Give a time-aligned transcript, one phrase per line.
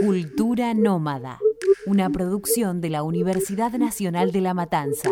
[0.00, 1.38] Cultura Nómada,
[1.86, 5.08] una producción de la Universidad Nacional de La Matanza.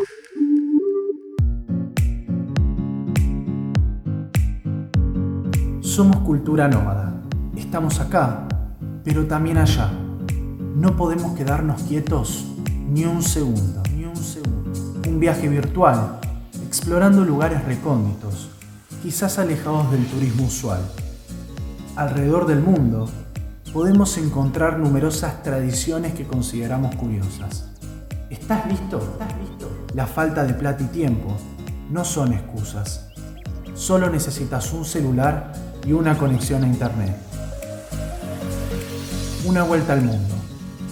[5.81, 7.23] Somos cultura nómada.
[7.57, 8.47] Estamos acá,
[9.04, 9.90] pero también allá.
[10.76, 12.44] No podemos quedarnos quietos
[12.87, 14.71] ni un segundo, ni un segundo.
[15.08, 16.20] Un viaje virtual,
[16.66, 18.51] explorando lugares recónditos,
[19.02, 20.82] quizás alejados del turismo usual.
[21.96, 23.09] Alrededor del mundo,
[23.75, 27.67] podemos encontrar numerosas tradiciones que consideramos curiosas.
[28.31, 28.98] ¿Estás listo?
[28.98, 29.69] ¿Estás listo?
[29.95, 31.37] La falta de plata y tiempo
[31.91, 33.09] no son excusas.
[33.75, 35.53] Solo necesitas un celular
[35.84, 37.17] y una conexión a internet.
[39.45, 40.37] Una vuelta al mundo,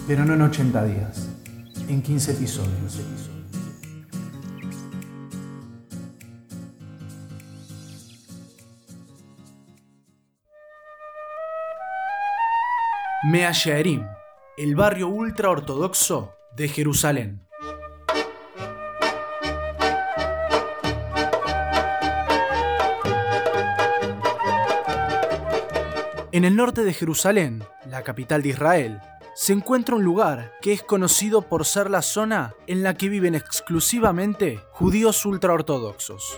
[0.09, 1.29] pero no en 80 días,
[1.89, 2.99] en 15 episodios.
[13.25, 14.05] Mea Shearim,
[14.57, 17.47] el barrio ultra ortodoxo de Jerusalén.
[26.33, 29.01] En el norte de Jerusalén, la capital de Israel,
[29.37, 33.37] se encuentra un lugar que es conocido por ser la zona en la que viven
[33.37, 36.37] exclusivamente judíos ultraortodoxos.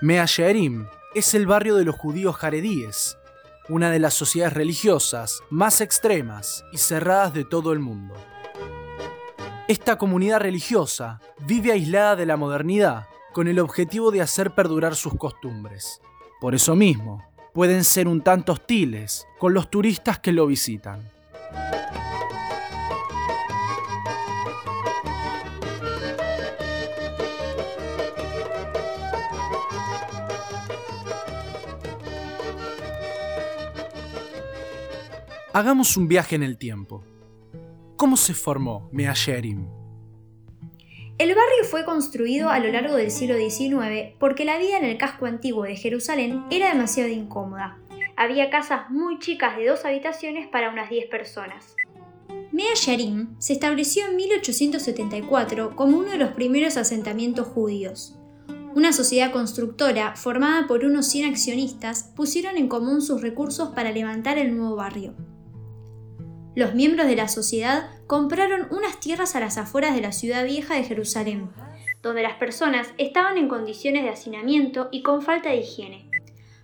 [0.00, 3.18] Mea Shearim es el barrio de los judíos jaredíes,
[3.70, 8.14] una de las sociedades religiosas más extremas y cerradas de todo el mundo.
[9.68, 15.14] Esta comunidad religiosa vive aislada de la modernidad con el objetivo de hacer perdurar sus
[15.14, 16.00] costumbres.
[16.40, 17.22] Por eso mismo,
[17.54, 21.08] pueden ser un tanto hostiles con los turistas que lo visitan.
[35.52, 37.02] Hagamos un viaje en el tiempo.
[37.96, 39.66] ¿Cómo se formó Mea Shearim?
[41.18, 44.96] El barrio fue construido a lo largo del siglo XIX porque la vida en el
[44.96, 47.80] casco antiguo de Jerusalén era demasiado incómoda.
[48.16, 51.74] Había casas muy chicas de dos habitaciones para unas 10 personas.
[52.52, 58.16] Mea Shearim se estableció en 1874 como uno de los primeros asentamientos judíos.
[58.76, 64.38] Una sociedad constructora formada por unos 100 accionistas pusieron en común sus recursos para levantar
[64.38, 65.16] el nuevo barrio.
[66.56, 70.74] Los miembros de la sociedad compraron unas tierras a las afueras de la ciudad vieja
[70.74, 71.50] de Jerusalén,
[72.02, 76.10] donde las personas estaban en condiciones de hacinamiento y con falta de higiene.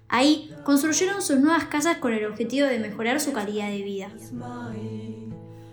[0.08, 4.10] Ahí construyeron sus nuevas casas con el objetivo de mejorar su calidad de vida.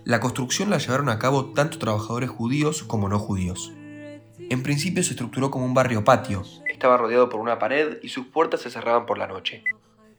[0.06, 3.72] La construcción la llevaron a cabo tanto trabajadores judíos como no judíos.
[4.38, 6.44] En principio se estructuró como un barrio patio.
[6.70, 9.64] Estaba rodeado por una pared y sus puertas se cerraban por la noche.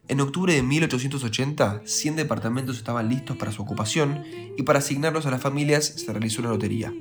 [0.06, 4.22] En octubre de 1880, 100 departamentos estaban listos para su ocupación
[4.56, 6.92] y para asignarlos a las familias se realizó una lotería.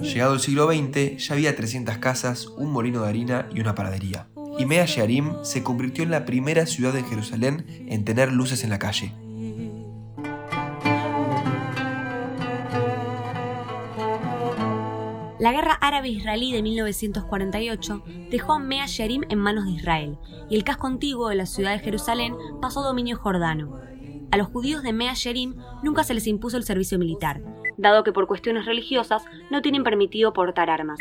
[0.00, 4.28] Llegado el siglo XX, ya había 300 casas, un molino de harina y una panadería.
[4.58, 8.70] Y Mea Shearim se convirtió en la primera ciudad de Jerusalén en tener luces en
[8.70, 9.12] la calle.
[15.42, 20.16] La guerra árabe-israelí de 1948 dejó a Mea Shearim en manos de Israel
[20.48, 23.80] y el casco antiguo de la ciudad de Jerusalén pasó a dominio jordano.
[24.30, 27.42] A los judíos de Mea Shearim nunca se les impuso el servicio militar,
[27.76, 31.00] dado que por cuestiones religiosas no tienen permitido portar armas.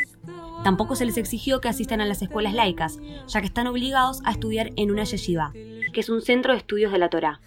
[0.64, 2.98] Tampoco se les exigió que asistan a las escuelas laicas,
[3.28, 5.54] ya que están obligados a estudiar en una yeshiva,
[5.94, 7.42] que es un centro de estudios de la Torá.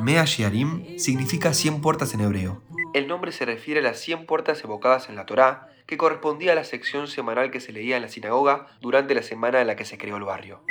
[0.00, 2.62] Mea Shearim significa 100 puertas en hebreo,
[2.94, 6.54] el nombre se refiere a las 100 puertas evocadas en la Torá, que correspondía a
[6.54, 9.84] la sección semanal que se leía en la sinagoga durante la semana en la que
[9.84, 10.62] se creó el barrio.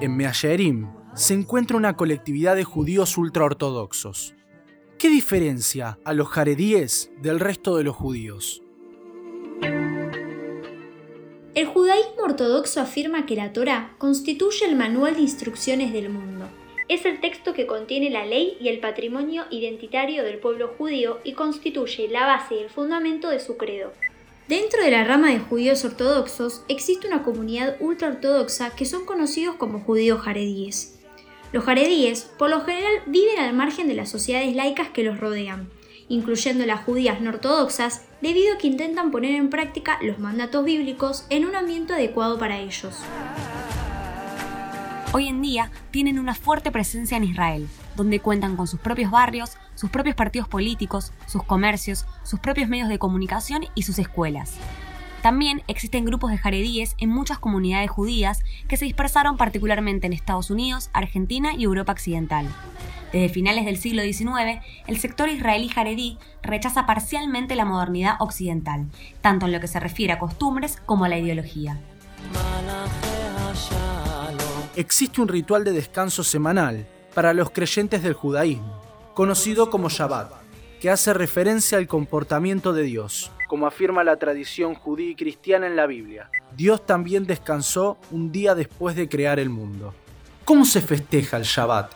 [0.00, 4.34] En Measherim se encuentra una colectividad de judíos ultraortodoxos.
[4.98, 8.61] ¿Qué diferencia a los jaredíes del resto de los judíos?
[11.54, 16.48] El judaísmo ortodoxo afirma que la Torá constituye el manual de instrucciones del mundo.
[16.88, 21.34] Es el texto que contiene la ley y el patrimonio identitario del pueblo judío y
[21.34, 23.92] constituye la base y el fundamento de su credo.
[24.48, 29.80] Dentro de la rama de judíos ortodoxos existe una comunidad ultraortodoxa que son conocidos como
[29.80, 31.00] judíos jaredíes.
[31.52, 35.68] Los jaredíes, por lo general, viven al margen de las sociedades laicas que los rodean,
[36.08, 41.26] incluyendo las judías no ortodoxas, debido a que intentan poner en práctica los mandatos bíblicos
[41.28, 43.02] en un ambiente adecuado para ellos.
[45.12, 49.58] Hoy en día tienen una fuerte presencia en Israel, donde cuentan con sus propios barrios,
[49.74, 54.54] sus propios partidos políticos, sus comercios, sus propios medios de comunicación y sus escuelas.
[55.22, 60.50] También existen grupos de jaredíes en muchas comunidades judías que se dispersaron particularmente en Estados
[60.50, 62.48] Unidos, Argentina y Europa Occidental.
[63.12, 68.86] Desde finales del siglo XIX, el sector israelí jaredí rechaza parcialmente la modernidad occidental,
[69.20, 71.78] tanto en lo que se refiere a costumbres como a la ideología.
[74.74, 78.80] Existe un ritual de descanso semanal para los creyentes del judaísmo,
[79.14, 80.41] conocido como Shabbat,
[80.82, 85.76] que hace referencia al comportamiento de Dios, como afirma la tradición judía y cristiana en
[85.76, 86.28] la Biblia.
[86.56, 89.94] Dios también descansó un día después de crear el mundo.
[90.44, 91.92] ¿Cómo se festeja el Shabbat?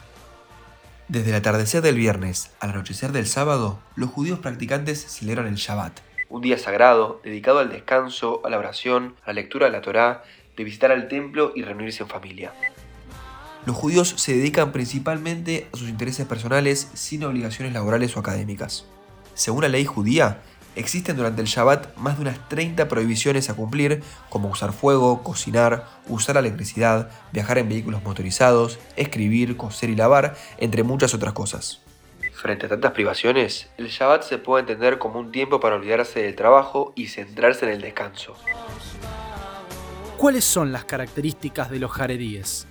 [1.08, 5.98] Desde el atardecer del viernes al anochecer del sábado, los judíos practicantes celebran el Shabbat,
[6.28, 10.22] un día sagrado dedicado al descanso, a la oración, a la lectura de la Torá,
[10.56, 12.52] de visitar al templo y reunirse en familia.
[13.66, 18.86] Los judíos se dedican principalmente a sus intereses personales sin obligaciones laborales o académicas.
[19.34, 20.40] Según la ley judía,
[20.76, 25.84] existen durante el Shabbat más de unas 30 prohibiciones a cumplir, como usar fuego, cocinar,
[26.06, 31.82] usar electricidad, viajar en vehículos motorizados, escribir, coser y lavar, entre muchas otras cosas.
[32.34, 36.36] Frente a tantas privaciones, el Shabbat se puede entender como un tiempo para olvidarse del
[36.36, 38.36] trabajo y centrarse en el descanso.
[40.16, 42.68] ¿Cuáles son las características de los jaredíes?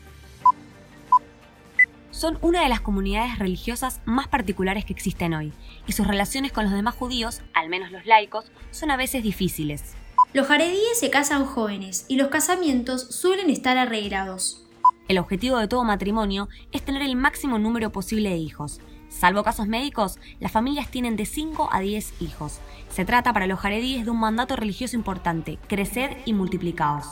[2.15, 5.51] Son una de las comunidades religiosas más particulares que existen hoy,
[5.85, 9.95] y sus relaciones con los demás judíos, al menos los laicos, son a veces difíciles.
[10.31, 14.65] Los jaredíes se casan jóvenes y los casamientos suelen estar arreglados.
[15.09, 18.79] El objetivo de todo matrimonio es tener el máximo número posible de hijos.
[19.09, 22.59] Salvo casos médicos, las familias tienen de 5 a 10 hijos.
[22.89, 27.06] Se trata para los jaredíes de un mandato religioso importante, crecer y multiplicados.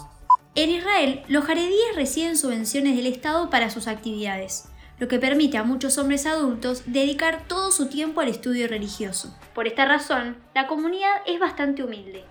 [0.55, 4.69] En Israel, los jaredíes reciben subvenciones del Estado para sus actividades
[4.99, 9.35] lo que permite a muchos hombres adultos dedicar todo su tiempo al estudio religioso.
[9.53, 12.23] Por esta razón, la comunidad es bastante humilde.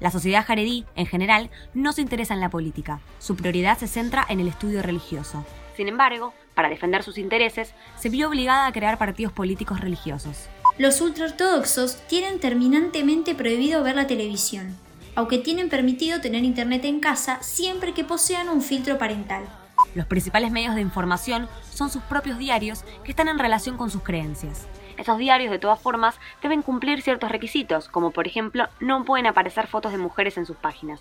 [0.00, 3.00] La sociedad jaredí, en general, no se interesa en la política.
[3.18, 5.44] Su prioridad se centra en el estudio religioso.
[5.76, 10.48] Sin embargo, para defender sus intereses, se vio obligada a crear partidos políticos religiosos.
[10.78, 14.76] Los ultraortodoxos tienen terminantemente prohibido ver la televisión,
[15.14, 19.44] aunque tienen permitido tener internet en casa siempre que posean un filtro parental.
[19.94, 24.02] Los principales medios de información son sus propios diarios que están en relación con sus
[24.02, 24.66] creencias.
[24.96, 29.66] Esos diarios, de todas formas, deben cumplir ciertos requisitos, como por ejemplo, no pueden aparecer
[29.66, 31.00] fotos de mujeres en sus páginas.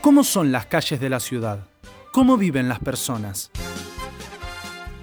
[0.00, 1.60] ¿Cómo son las calles de la ciudad?
[2.10, 3.52] ¿Cómo viven las personas?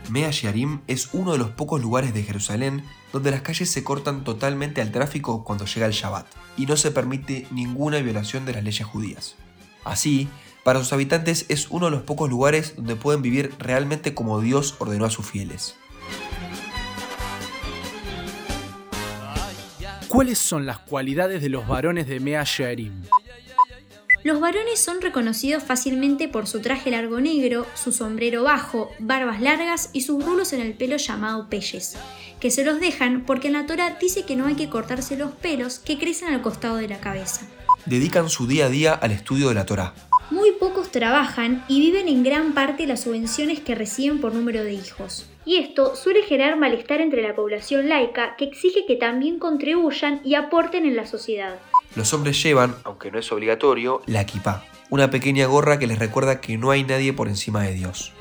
[0.09, 4.24] Mea Shearim es uno de los pocos lugares de Jerusalén donde las calles se cortan
[4.24, 6.25] totalmente al tráfico cuando llega el Shabbat
[6.57, 9.36] y no se permite ninguna violación de las leyes judías.
[9.83, 10.27] Así,
[10.63, 14.75] para sus habitantes es uno de los pocos lugares donde pueden vivir realmente como Dios
[14.80, 15.75] ordenó a sus fieles.
[20.07, 23.03] ¿Cuáles son las cualidades de los varones de Mea Shearim?
[24.27, 29.89] Los varones son reconocidos fácilmente por su traje largo negro, su sombrero bajo, barbas largas
[29.94, 31.95] y sus rulos en el pelo llamado pelles,
[32.41, 35.31] que se los dejan porque en la Torah dice que no hay que cortarse los
[35.31, 37.47] pelos que crecen al costado de la cabeza.
[37.85, 39.94] Dedican su día a día al estudio de la Torah.
[40.29, 44.74] Muy pocos trabajan y viven en gran parte las subvenciones que reciben por número de
[44.74, 45.25] hijos.
[45.48, 50.36] Y esto suele generar malestar entre la población laica que exige que también contribuyan y
[50.36, 51.56] aporten en la sociedad.
[51.96, 56.42] Los hombres llevan, aunque no es obligatorio, la kippah, una pequeña gorra que les recuerda
[56.42, 58.12] que no hay nadie por encima de Dios.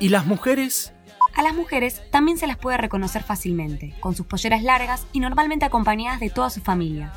[0.00, 0.94] ¿Y las mujeres?
[1.34, 5.66] A las mujeres también se las puede reconocer fácilmente, con sus polleras largas y normalmente
[5.66, 7.12] acompañadas de toda su familia.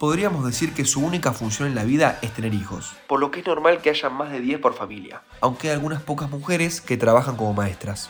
[0.00, 3.40] Podríamos decir que su única función en la vida es tener hijos, por lo que
[3.40, 6.96] es normal que haya más de 10 por familia, aunque hay algunas pocas mujeres que
[6.96, 8.08] trabajan como maestras.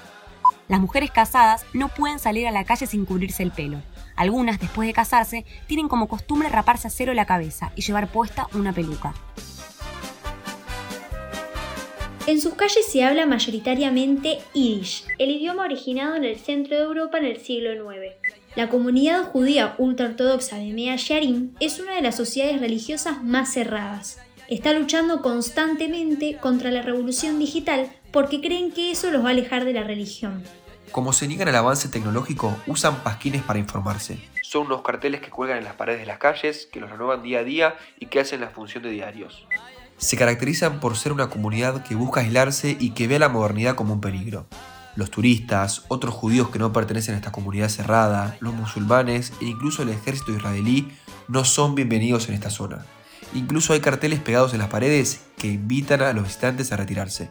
[0.68, 3.82] Las mujeres casadas no pueden salir a la calle sin cubrirse el pelo,
[4.14, 8.46] algunas, después de casarse, tienen como costumbre raparse a cero la cabeza y llevar puesta
[8.54, 9.12] una peluca.
[12.28, 17.18] En sus calles se habla mayoritariamente Yiddish, el idioma originado en el centro de Europa
[17.18, 18.39] en el siglo IX.
[18.56, 24.18] La comunidad judía ultraortodoxa de Mea Shearim es una de las sociedades religiosas más cerradas.
[24.48, 29.64] Está luchando constantemente contra la revolución digital porque creen que eso los va a alejar
[29.64, 30.42] de la religión.
[30.90, 34.18] Como se niegan al avance tecnológico, usan pasquines para informarse.
[34.42, 37.38] Son unos carteles que cuelgan en las paredes de las calles, que los renuevan día
[37.38, 39.46] a día y que hacen la función de diarios.
[39.96, 43.76] Se caracterizan por ser una comunidad que busca aislarse y que ve a la modernidad
[43.76, 44.48] como un peligro.
[44.96, 49.82] Los turistas, otros judíos que no pertenecen a esta comunidad cerrada, los musulmanes e incluso
[49.82, 50.90] el ejército israelí
[51.28, 52.84] no son bienvenidos en esta zona.
[53.32, 57.30] Incluso hay carteles pegados en las paredes que invitan a los visitantes a retirarse.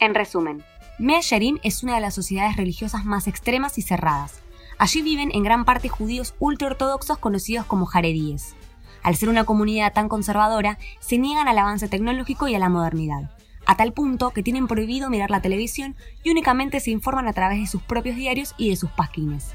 [0.00, 0.62] En resumen,
[0.98, 4.40] Mea Sherim es una de las sociedades religiosas más extremas y cerradas.
[4.78, 8.54] Allí viven en gran parte judíos ultraortodoxos conocidos como jaredíes.
[9.02, 13.30] Al ser una comunidad tan conservadora, se niegan al avance tecnológico y a la modernidad,
[13.72, 17.58] a tal punto que tienen prohibido mirar la televisión y únicamente se informan a través
[17.58, 19.52] de sus propios diarios y de sus pasquines.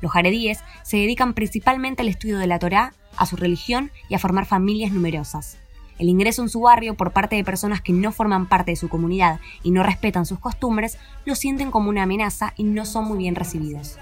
[0.00, 4.18] Los jaredíes se dedican principalmente al estudio de la Torá, a su religión y a
[4.18, 5.58] formar familias numerosas.
[5.98, 8.88] El ingreso en su barrio por parte de personas que no forman parte de su
[8.88, 10.96] comunidad y no respetan sus costumbres
[11.26, 13.98] lo sienten como una amenaza y no son muy bien recibidos.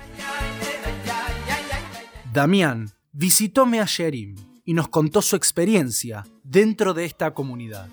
[2.32, 7.88] Damián visitó Mea Sherim y nos contó su experiencia dentro de esta comunidad.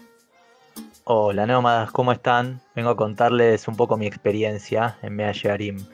[1.06, 2.62] Hola nómadas, ¿cómo están?
[2.76, 5.86] Vengo a contarles un poco mi experiencia en Mea Shearim.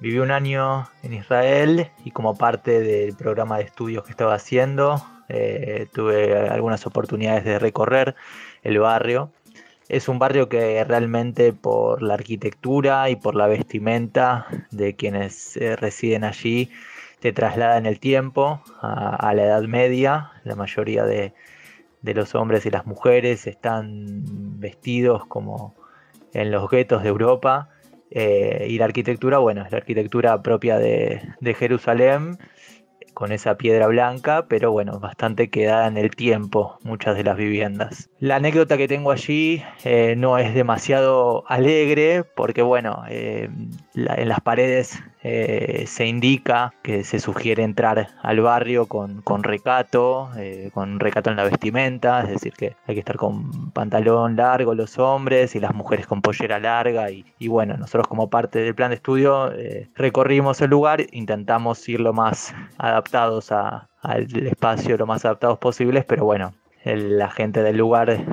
[0.00, 5.00] Viví un año en Israel y como parte del programa de estudios que estaba haciendo,
[5.28, 8.16] eh, tuve algunas oportunidades de recorrer
[8.64, 9.30] el barrio.
[9.88, 15.76] Es un barrio que realmente por la arquitectura y por la vestimenta de quienes eh,
[15.76, 16.68] residen allí
[17.20, 20.32] te traslada en el tiempo a, la Edad Media.
[20.42, 21.32] La mayoría de,
[22.02, 24.22] los hombres y las mujeres están
[24.58, 25.74] vestidos como
[26.32, 27.70] en los guetos de Europa
[28.10, 31.20] eh, y la arquitectura, bueno, es la arquitectura propia de,
[31.58, 32.38] Jerusalén,
[33.14, 38.08] con esa piedra blanca, pero bueno, bastante quedada en el tiempo, muchas de las viviendas.
[38.20, 43.50] La anécdota que tengo allí eh, no es demasiado alegre, porque bueno, eh,
[43.94, 50.70] en las paredes eh, se indica que se sugiere entrar al barrio con, recato, eh,
[50.72, 54.98] con recato en la vestimenta, es decir, que hay que estar con pantalón largo los
[54.98, 57.10] hombres y las mujeres con pollera larga.
[57.10, 62.00] Y, bueno, nosotros como parte del plan de estudio eh, recorrimos el lugar, intentamos ir
[62.00, 66.54] lo más adaptados al espacio, lo más adaptados posibles, pero bueno,
[66.84, 68.24] la gente del lugar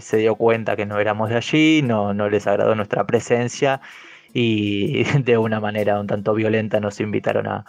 [0.00, 3.80] se dio cuenta que no éramos de allí, no, no les agradó nuestra presencia
[4.38, 7.64] y de una manera un tanto violenta nos invitaron a,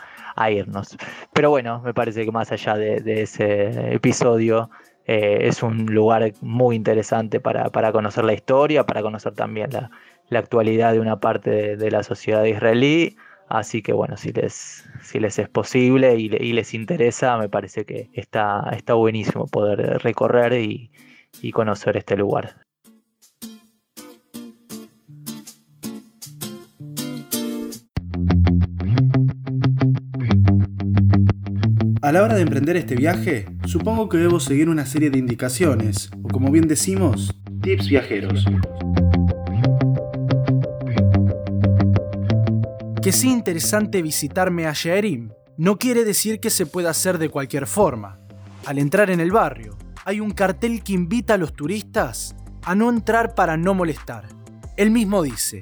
[0.52, 0.98] irnos.
[1.34, 4.70] Pero bueno, me parece que más allá de, ese episodio,
[5.06, 9.90] eh, es un lugar muy interesante para, conocer la historia, para conocer también la,
[10.38, 13.16] actualidad de una parte de, la sociedad israelí.
[13.48, 18.10] Así que bueno, si les, si les es posible y, les interesa, me parece que
[18.14, 22.67] está, está buenísimo poder recorrer y conocer este lugar.
[32.08, 36.10] A la hora de emprender este viaje, supongo que debo seguir una serie de indicaciones,
[36.24, 38.46] o como bien decimos, tips viajeros.
[43.02, 47.68] Que sea interesante visitarme a Sherim no quiere decir que se pueda hacer de cualquier
[47.68, 48.22] forma.
[48.66, 52.90] Al entrar en el barrio, hay un cartel que invita a los turistas a no
[52.90, 54.30] entrar para no molestar.
[54.78, 55.62] Él mismo dice,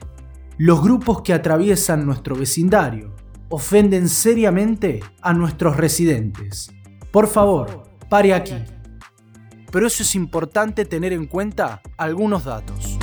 [0.59, 3.14] los grupos que atraviesan nuestro vecindario
[3.55, 6.74] ofenden seriamente a nuestros residentes.
[7.09, 8.55] Por favor, pare aquí.
[9.71, 12.97] Pero eso es importante tener en cuenta algunos datos.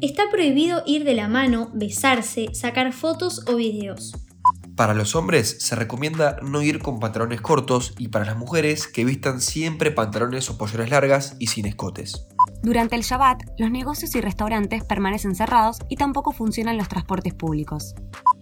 [0.00, 4.12] Está prohibido ir de la mano, besarse, sacar fotos o videos.
[4.76, 9.04] Para los hombres se recomienda no ir con pantalones cortos y para las mujeres que
[9.04, 12.28] vistan siempre pantalones o polleras largas y sin escotes.
[12.64, 17.94] Durante el Shabbat, los negocios y restaurantes permanecen cerrados y tampoco funcionan los transportes públicos.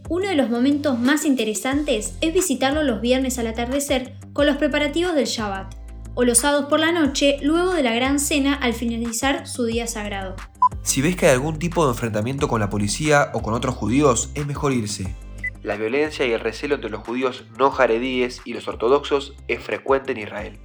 [0.09, 5.17] Uno de los momentos más interesantes es visitarlo los viernes al atardecer con los preparativos
[5.17, 5.75] del Shabbat,
[6.14, 9.88] o los sábados por la noche luego de la gran cena al finalizar su día
[9.88, 10.37] sagrado.
[10.83, 14.31] Si ves que hay algún tipo de enfrentamiento con la policía o con otros judíos,
[14.37, 15.12] es mejor irse.
[15.64, 20.12] La violencia y el recelo entre los judíos no jaredíes y los ortodoxos es frecuente
[20.12, 20.61] en Israel.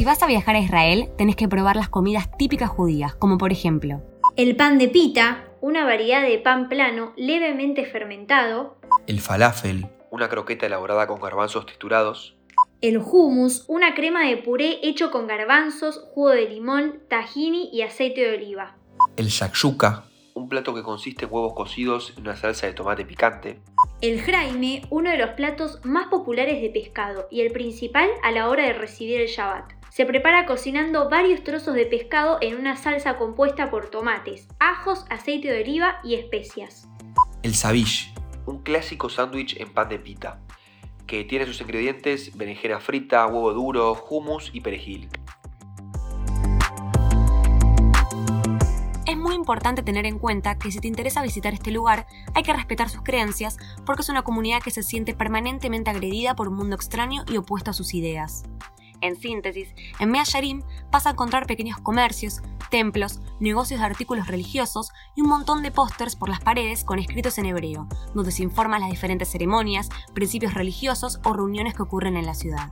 [0.00, 3.52] Si vas a viajar a Israel, tenés que probar las comidas típicas judías, como por
[3.52, 4.00] ejemplo
[4.34, 10.64] el pan de pita, una variedad de pan plano levemente fermentado, el falafel, una croqueta
[10.64, 12.34] elaborada con garbanzos triturados,
[12.80, 18.22] el hummus, una crema de puré hecho con garbanzos, jugo de limón, tahini y aceite
[18.22, 18.78] de oliva,
[19.18, 23.60] el shakshuka, un plato que consiste en huevos cocidos en una salsa de tomate picante,
[24.00, 28.48] el jaime, uno de los platos más populares de pescado y el principal a la
[28.48, 29.79] hora de recibir el Shabbat.
[29.90, 35.52] Se prepara cocinando varios trozos de pescado en una salsa compuesta por tomates, ajos, aceite
[35.52, 36.88] de oliva y especias.
[37.42, 38.14] El sabish,
[38.46, 40.40] un clásico sándwich en pan de pita,
[41.06, 45.08] que tiene sus ingredientes berenjena frita, huevo duro, hummus y perejil.
[49.20, 52.88] muy importante tener en cuenta que si te interesa visitar este lugar, hay que respetar
[52.88, 57.24] sus creencias porque es una comunidad que se siente permanentemente agredida por un mundo extraño
[57.30, 58.42] y opuesto a sus ideas.
[59.00, 64.90] En síntesis, en Mea Yarim vas a encontrar pequeños comercios, templos, negocios de artículos religiosos
[65.16, 68.82] y un montón de pósters por las paredes con escritos en hebreo, donde se informan
[68.82, 72.70] las diferentes ceremonias, principios religiosos o reuniones que ocurren en la ciudad.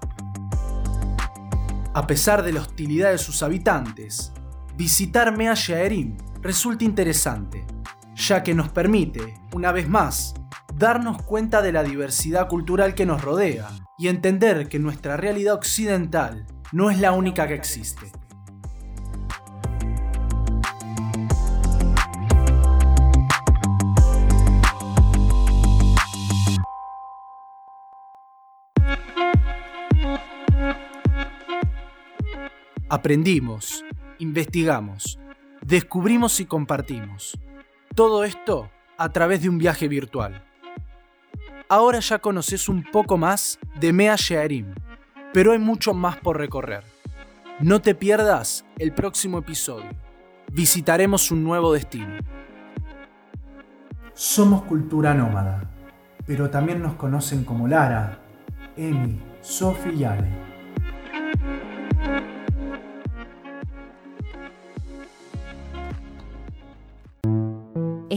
[1.95, 4.33] A pesar de la hostilidad de sus habitantes,
[4.77, 7.67] visitar Mea Shearim resulta interesante,
[8.15, 10.35] ya que nos permite, una vez más,
[10.75, 16.47] darnos cuenta de la diversidad cultural que nos rodea y entender que nuestra realidad occidental
[16.73, 18.12] no es la única que existe.
[32.90, 33.85] Aprendimos,
[34.19, 35.19] investigamos,
[35.61, 37.38] descubrimos y compartimos.
[37.95, 40.48] Todo esto a través de un viaje virtual.
[41.71, 44.75] Ahora ya conoces un poco más de Mea Shearim,
[45.35, 46.83] pero hay mucho más por recorrer.
[47.61, 49.91] No te pierdas el próximo episodio.
[50.51, 52.17] Visitaremos un nuevo destino.
[54.15, 55.71] Somos cultura nómada,
[56.27, 58.19] pero también nos conocen como Lara,
[58.75, 60.48] Emi, Sofi y Ale.